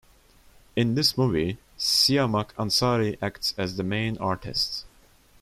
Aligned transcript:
In 0.75 0.95
this 0.95 1.15
movie, 1.15 1.59
Siamak 1.77 2.53
Ansari 2.55 3.19
acts 3.21 3.53
as 3.55 3.77
the 3.77 3.83
main 3.83 4.17
artist. 4.17 4.83